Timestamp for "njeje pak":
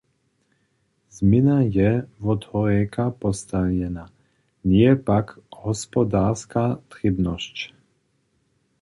4.71-5.37